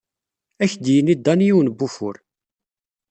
Ad 0.63 0.63
ak-d-yini 0.69 1.15
Dan 1.25 1.45
yiwen 1.45 1.67
n 1.71 1.75
wufur. 1.79 2.15